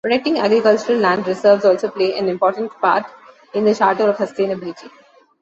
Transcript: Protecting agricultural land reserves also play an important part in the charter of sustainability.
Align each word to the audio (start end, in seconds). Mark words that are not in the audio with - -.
Protecting 0.03 0.39
agricultural 0.39 0.97
land 0.99 1.27
reserves 1.27 1.63
also 1.63 1.87
play 1.91 2.17
an 2.17 2.27
important 2.27 2.71
part 2.81 3.05
in 3.53 3.65
the 3.65 3.75
charter 3.75 4.09
of 4.09 4.17
sustainability. 4.17 4.89